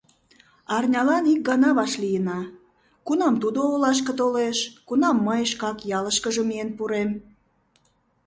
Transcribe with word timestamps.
Арнялан 0.75 1.25
ик 1.33 1.41
гана 1.49 1.69
вашлийына: 1.77 2.39
кунам 3.07 3.35
тудо 3.41 3.59
олашке 3.73 4.13
толеш, 4.19 4.57
кунам 4.87 5.17
мый 5.27 5.41
шкак 5.51 5.77
ялышкыже 5.97 6.43
миен 6.49 6.69
пурем. 6.77 7.09